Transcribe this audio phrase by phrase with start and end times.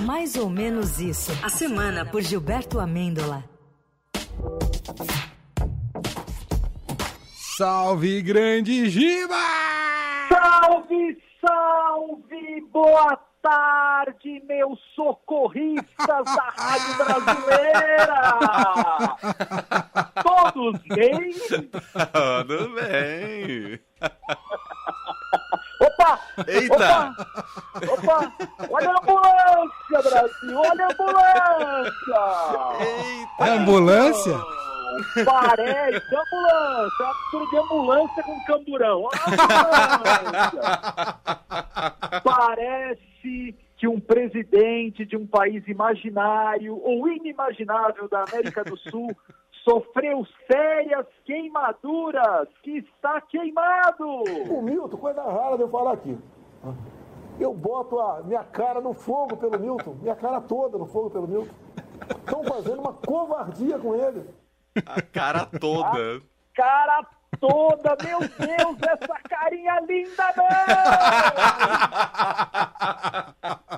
[0.00, 1.32] Mais ou menos isso.
[1.42, 3.44] A semana por Gilberto Amêndola.
[7.56, 9.34] Salve, grande Giba!
[10.28, 12.60] Salve, salve!
[12.72, 18.38] Boa tarde, meus socorristas da Rádio Brasileira!
[20.22, 21.32] Todos bem?
[22.12, 23.80] Tudo bem.
[26.48, 26.54] Opa!
[26.60, 27.14] Eita!
[27.92, 27.92] Opa!
[27.92, 28.32] Opa!
[28.70, 30.58] Olha a ambulância, Brasil!
[30.58, 32.20] Olha a ambulância!
[33.40, 34.36] É ambulância?
[35.24, 37.04] Parece ambulância!
[37.04, 39.02] Uma mistura de ambulância com camburão!
[39.02, 39.12] Olha
[39.60, 40.62] a ambulância!
[42.24, 49.14] Parece que um presidente de um país imaginário ou inimaginável da América do Sul
[49.64, 54.22] sofreu sérias queimaduras, que está queimado!
[54.50, 56.16] O Milton, coisa rara de eu falar aqui.
[57.38, 61.28] Eu boto a minha cara no fogo pelo Milton, minha cara toda no fogo pelo
[61.28, 61.54] Milton.
[62.18, 64.28] Estão fazendo uma covardia com ele.
[64.86, 66.20] A cara toda.
[66.54, 67.06] Cara
[67.38, 70.34] toda, meu Deus, essa carinha linda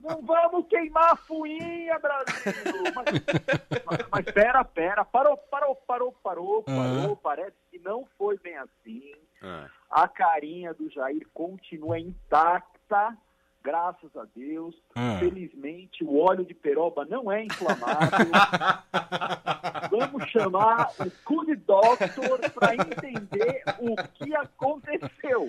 [0.00, 0.10] não!
[0.10, 2.52] Não vamos queimar a fuinha, Brasil!
[2.94, 9.12] Mas, mas pera, pera, parou, parou, parou, parou, parou, parece que não foi bem assim.
[9.42, 9.66] Ah,
[10.02, 13.16] A carinha do Jair continua intacta,
[13.62, 14.74] graças a Deus.
[14.96, 15.18] Ah.
[15.20, 18.26] Felizmente, o óleo de peroba não é inflamável.
[19.92, 25.46] Vamos chamar o Cune Doctor para entender o que aconteceu.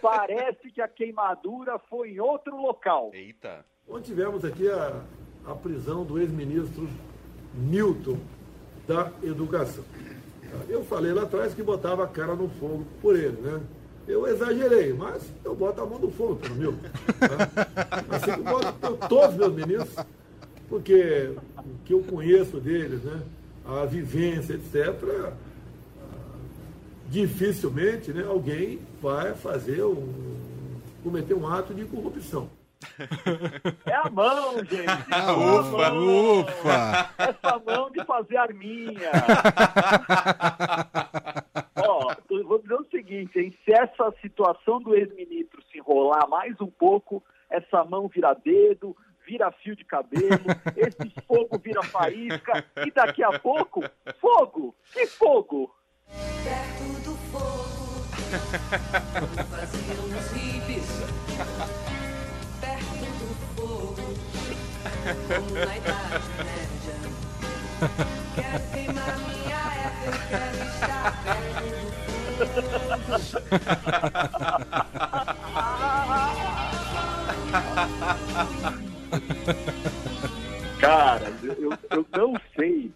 [0.00, 3.10] Parece que a queimadura foi em outro local.
[3.12, 3.66] Eita.
[3.88, 5.02] Ontem tivemos aqui a,
[5.44, 6.88] a prisão do ex-ministro
[7.52, 8.20] Milton
[8.86, 9.82] da Educação.
[10.68, 13.60] Eu falei lá atrás que botava a cara no fogo por ele, né?
[14.06, 16.78] Eu exagerei, mas eu boto a mão no fogo pelo Milton.
[17.22, 18.16] Tá?
[18.16, 20.06] Assim que eu boto todos os meus ministros,
[20.68, 23.20] porque o que eu conheço deles, né?
[23.64, 25.32] A vivência, etc.,
[27.12, 30.08] dificilmente né, alguém vai fazer um,
[31.04, 32.48] cometer um ato de corrupção.
[33.86, 34.86] É a mão, gente.
[35.12, 36.40] Ah, É a ufa, mão.
[36.40, 37.10] ufa.
[37.18, 39.10] Essa mão de fazer arminha.
[41.76, 42.14] Ó,
[42.44, 43.54] vou dizer o seguinte, hein?
[43.64, 48.94] Se essa situação do ex-ministro se enrolar mais um pouco, essa mão vira dedo,
[49.26, 50.40] vira fio de cabelo,
[50.76, 53.82] esse fogo vira faísca, e daqui a pouco,
[54.20, 54.74] fogo!
[54.92, 55.74] Que fogo!
[56.44, 57.62] Perto do fogo,
[59.18, 60.88] como faziam os hippies.
[62.62, 63.96] Perto do fogo,
[65.28, 66.02] como minha.
[80.80, 82.92] Cara, eu, eu não sei.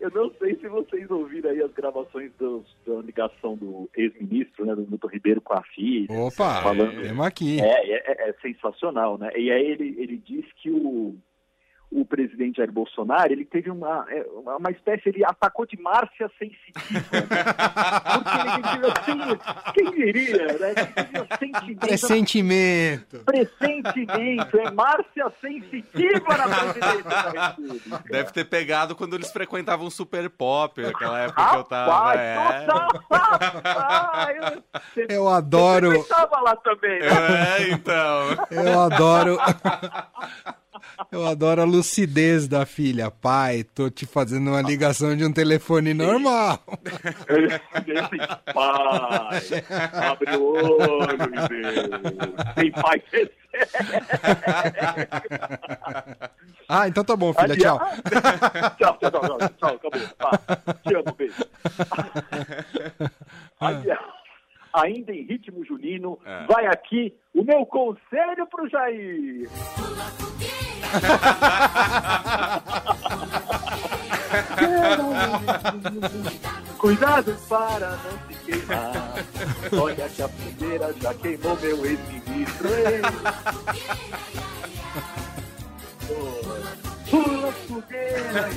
[0.00, 4.74] Eu não sei se vocês ouviram aí as gravações dos- da ligação do ex-ministro, né,
[4.74, 6.06] do Milton Ribeiro com a filha.
[6.10, 7.60] Opa, Falando- aqui.
[7.60, 7.64] É,
[7.96, 9.30] é, é sensacional, né?
[9.36, 11.14] E aí ele, ele diz que o,
[12.00, 16.30] o presidente Jair Bolsonaro, ele teve uma, é, uma uma espécie, ele atacou de Márcia
[16.38, 17.44] sensitiva, né?
[18.12, 20.74] Porque ele devia assim, quem diria, né?
[21.12, 23.24] Ele sentimento, Pressentimento.
[23.24, 28.04] pressentimento, é Márcia sensitiva na presidência da República.
[28.10, 31.92] Deve ter pegado quando eles frequentavam Super Pop, aquela época que eu tava.
[31.92, 32.66] Rapaz, É!
[33.10, 34.28] Ah,
[34.96, 37.06] eu, Eu adoro, estava lá também, né?
[37.58, 38.30] é então.
[38.50, 39.38] eu adoro.
[41.12, 43.10] Eu adoro a lucidez da filha.
[43.10, 46.58] Pai, tô te fazendo uma ligação de um telefone normal.
[48.54, 49.40] Pai,
[49.92, 52.54] abre o olho, Deus.
[52.54, 53.30] Tem pai que
[56.68, 57.56] Ah, então tá bom, filha.
[57.56, 57.78] Tchau.
[58.78, 60.08] tchau, tchau, tchau, tchau, tchau, acabou.
[60.18, 60.40] Pá,
[60.86, 61.44] te amo, beijo.
[63.60, 63.98] Aliás,
[64.82, 66.46] ainda em ritmo junino, É.
[66.46, 69.48] vai aqui o meu conselho pro Jair.
[76.78, 78.92] Cuidado para não se queimar.
[79.80, 82.68] Olha que a fogueira já queimou meu ex-ministro.
[87.10, 88.48] Pula fogueira.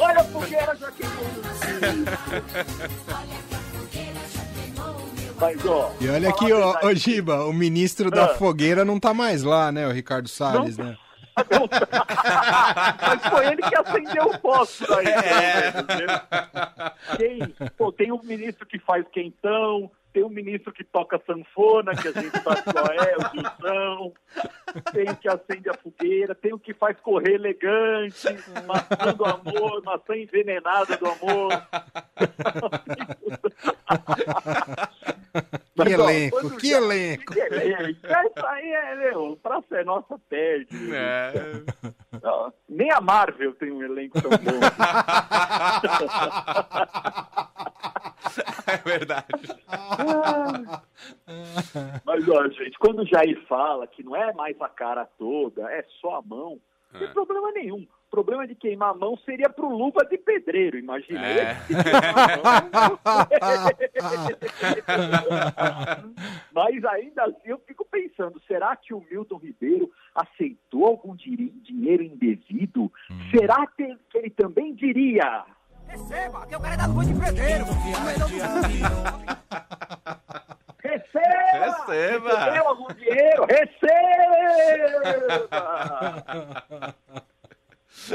[0.00, 2.16] Olha a fogueira já queimou meu ex-ministro.
[5.40, 5.92] Mas, ó.
[6.00, 8.34] E olha aqui, ó, ô Giba, o ministro da Ah.
[8.34, 9.86] fogueira não tá mais lá, né?
[9.86, 10.96] O Ricardo Salles, né?
[13.00, 15.06] Mas foi ele que acendeu o fósforo aí.
[15.06, 15.72] É.
[17.16, 22.08] Quem, pô, tem um ministro que faz quentão, tem um ministro que toca sanfona, que
[22.08, 24.12] a gente sabe qual é, o Gilson,
[24.92, 28.26] tem o que acende a fogueira, tem o que faz correr elegante,
[28.66, 31.62] maçã do amor, maçã envenenada do amor.
[35.80, 37.32] Que Mas, ó, elenco, que já- elenco.
[37.32, 37.82] Que elenco.
[37.90, 40.94] Isso aí é, meu, praça é nossa, perde.
[40.94, 41.32] É.
[42.22, 44.60] Não, nem a Marvel tem um elenco tão bom.
[48.66, 49.26] É verdade.
[52.04, 55.84] Mas, ó, gente, quando o Jair fala que não é mais a cara toda, é
[56.00, 56.58] só a mão,
[56.92, 57.12] não tem É.
[57.12, 57.86] problema nenhum.
[58.10, 61.24] O problema de queimar a mão seria pro luva de pedreiro, imagina.
[61.24, 61.56] É.
[66.52, 72.90] Mas ainda assim eu fico pensando, será que o Milton Ribeiro aceitou algum dinheiro indevido?
[73.30, 75.44] Será que que ele também diria?
[75.86, 77.64] Receba, que o cara é da luva de pedreiro.
[80.82, 81.30] Receba!
[81.52, 82.38] Receba!
[82.38, 83.46] Recebeu algum dinheiro?
[83.48, 83.70] Receba!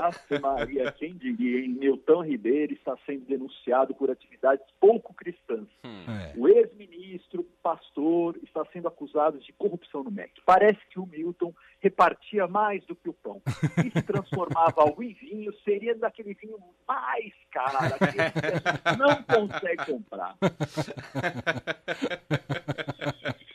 [0.00, 1.76] Ave Maria, quem diria, hein?
[1.78, 5.66] Milton Ribeiro está sendo denunciado por atividades pouco cristãs.
[5.82, 6.32] É.
[6.36, 10.40] O ex-ministro, pastor, está sendo acusado de corrupção no MEC.
[10.44, 13.40] Parece que o Milton repartia mais do que o pão.
[13.84, 19.22] E se transformava algo em vinho, seria daquele vinho mais caro, que a gente não
[19.22, 20.36] consegue comprar.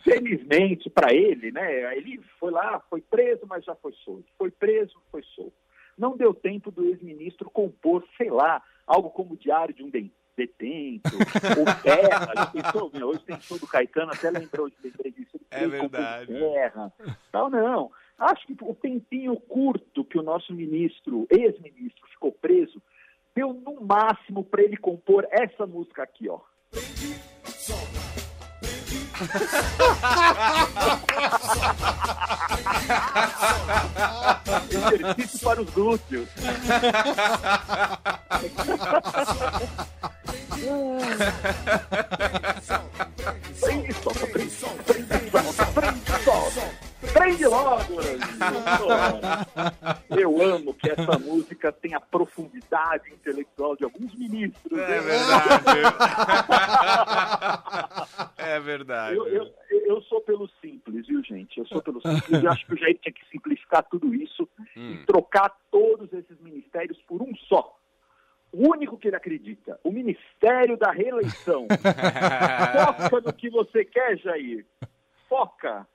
[0.03, 1.95] Felizmente para ele, né?
[1.97, 4.25] Ele foi lá, foi preso, mas já foi solto.
[4.37, 4.95] Foi preso.
[5.97, 10.11] Não deu tempo do ex-ministro compor, sei lá, algo como o diário de um de-
[10.35, 11.09] detento,
[11.57, 12.31] ou terra.
[12.35, 12.91] Já pensou?
[12.93, 15.39] Meu, hoje tem show do Caetano, até lembrou, lembrei disso.
[15.51, 16.27] Ele É verdade.
[16.27, 16.93] Terra.
[17.31, 17.91] Tal, não.
[18.19, 22.81] Acho que o tempinho curto que o nosso ministro, ex-ministro, ficou preso,
[23.35, 26.39] deu no máximo para ele compor essa música aqui, ó.
[34.69, 36.29] Exercício para os glúteos.
[43.59, 44.55] Prende, solta, prende,
[44.85, 46.87] prende, solta, prende, solta.
[47.13, 47.93] Prende logo.
[50.09, 54.79] Eu amo que essa música tem a profundidade intelectual de alguns ministros.
[54.79, 54.99] É né?
[54.99, 55.65] verdade.
[58.37, 59.15] É verdade.
[59.15, 61.57] Eu, eu, eu sou pelo simples, viu, gente?
[61.59, 62.43] Eu sou pelo simples.
[62.43, 64.91] Eu acho que o Jair tinha que simplificar tudo isso Hum.
[64.93, 67.75] e trocar todos esses ministérios por um só.
[68.51, 71.67] O único que ele acredita, o Ministério da Reeleição.
[73.09, 74.65] Foca no que você quer, Jair.
[75.27, 75.87] Foca.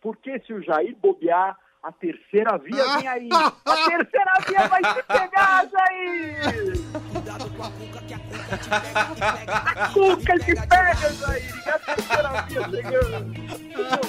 [0.00, 3.28] Porque se o Jair bobear, a terceira via vem aí.
[3.34, 6.80] A terceira via vai te pegar, Jair!
[7.12, 9.56] Cuidado com a cuca, que a cuca te pega, te pega.
[9.56, 11.44] A cuca te pega, Jair!
[11.54, 13.34] E a terceira via chegando.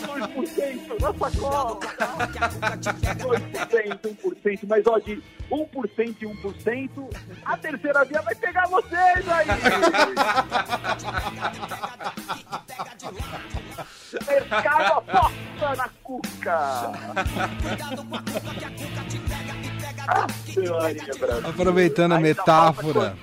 [0.05, 1.75] 2% na sacola.
[1.75, 2.93] Cuidado com a cuca, que a cuca te
[3.65, 3.95] pega.
[3.97, 5.21] 2%, 1%, mas ó, de
[5.51, 9.47] 1% e 1%, a terceira via vai pegar vocês aí!
[14.27, 16.91] Mercado aposta na cuca!
[21.47, 23.17] Aproveitando a metáfora.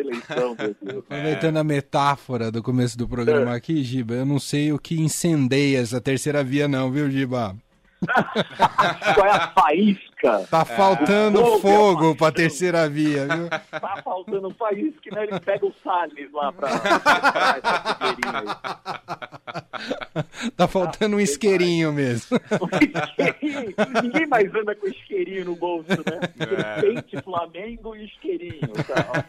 [0.00, 0.56] eleição.
[1.08, 5.80] Aproveitando a metáfora do começo do programa aqui, Giba, eu não sei o que incendeia
[5.80, 7.56] essa terceira via, não, viu, Giba?
[9.14, 10.46] Qual é a faísca?
[10.50, 13.48] Tá faltando Fogo, fogo é pra terceira via, viu?
[13.48, 15.24] Tá faltando faísca, né?
[15.24, 16.68] Ele pega o Salles lá pra.
[20.56, 22.38] Tá faltando um isqueirinho mesmo.
[24.02, 26.20] Ninguém mais anda com isqueirinho no bolso, né?
[26.38, 26.80] É.
[26.80, 28.72] Pente Flamengo e isqueirinho.
[28.86, 29.24] Tá?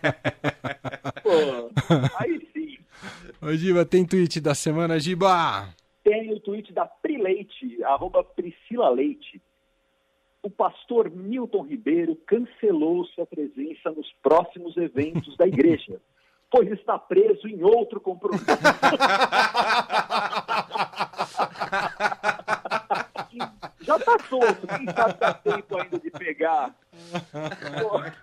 [1.22, 1.70] Pô,
[2.20, 2.78] aí sim.
[3.42, 5.70] Ô, Giba, tem tweet da semana, Giba?
[6.04, 6.86] Tem o tweet da
[7.66, 9.42] Leite, arroba Priscila Leite.
[10.42, 16.00] O pastor Milton Ribeiro cancelou sua presença nos próximos eventos da igreja,
[16.52, 18.46] pois está preso em outro compromisso.
[23.82, 26.76] Já tá solto, quem sabe dá tempo ainda de pegar.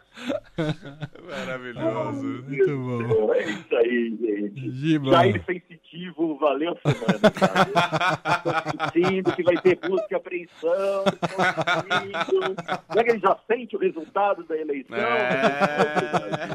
[1.22, 2.24] Maravilhoso.
[2.48, 3.32] Muito bom.
[3.32, 4.70] É isso aí, gente.
[4.72, 5.10] Giba.
[5.12, 5.44] Jair
[6.52, 7.30] valeu a semana.
[7.30, 8.90] Cara.
[8.92, 11.04] Sentindo que vai ter busca e apreensão.
[12.90, 14.96] Será que ele já sente o resultado da eleição?
[14.96, 16.48] É.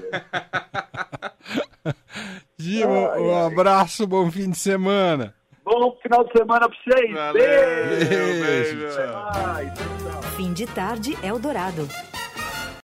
[2.60, 5.34] Ai, um abraço, bom fim de semana.
[5.64, 7.14] Bom final de semana pra vocês.
[7.14, 7.34] Valeu.
[7.34, 8.46] Beijo.
[8.46, 8.88] Beijo.
[8.96, 9.32] Tchau.
[10.36, 11.88] Fim de tarde Eldorado.